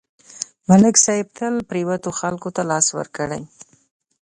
[0.69, 3.41] ملک صاحب تل پرېوتو خلکو ته لاس ورکړی